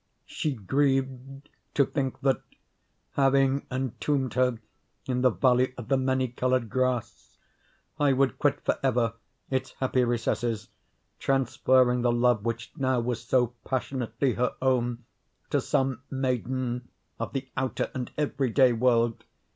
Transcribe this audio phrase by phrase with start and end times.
[0.25, 2.41] She grieved to think that,
[3.11, 4.57] having entombed her
[5.05, 7.37] in the Valley of the Many Colored Grass,
[7.99, 9.13] I would quit forever
[9.51, 10.69] its happy recesses,
[11.19, 15.05] transferring the love which now was so passionately her own
[15.51, 16.89] to some maiden
[17.19, 19.23] of the outer and everyday world.